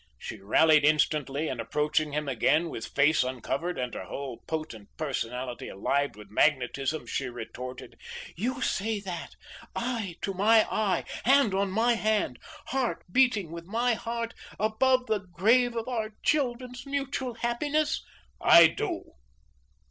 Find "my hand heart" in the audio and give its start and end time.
11.69-13.03